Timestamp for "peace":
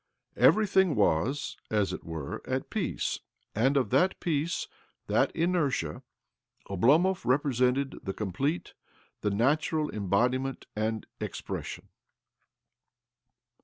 2.71-3.19